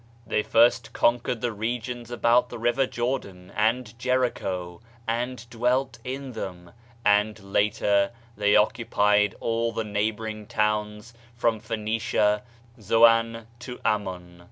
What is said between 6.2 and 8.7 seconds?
them, and later they